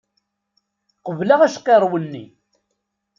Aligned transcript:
Qebleɣ 1.05 1.39
acqiṛew-nni! 1.47 2.25